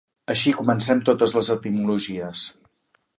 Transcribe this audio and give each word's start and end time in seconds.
Així 0.33 0.53
comencem 0.61 1.03
totes 1.09 1.35
les 1.39 1.51
etimologies. 1.57 2.47